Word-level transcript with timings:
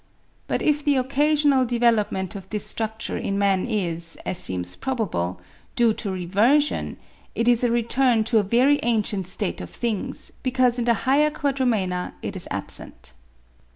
But 0.47 0.63
if 0.63 0.83
the 0.83 0.95
occasional 0.95 1.63
development 1.63 2.33
of 2.35 2.49
this 2.49 2.65
structure 2.65 3.17
in 3.19 3.37
man 3.37 3.67
is, 3.67 4.17
as 4.25 4.39
seems 4.39 4.75
probable, 4.75 5.39
due 5.75 5.93
to 5.93 6.09
reversion, 6.11 6.97
it 7.35 7.47
is 7.47 7.63
a 7.63 7.69
return 7.69 8.23
to 8.23 8.39
a 8.39 8.43
very 8.43 8.79
ancient 8.81 9.27
state 9.27 9.61
of 9.61 9.69
things, 9.69 10.31
because 10.41 10.79
in 10.79 10.85
the 10.85 10.95
higher 11.05 11.29
Quadrumana 11.29 12.15
it 12.23 12.35
is 12.35 12.47
absent. 12.49 13.13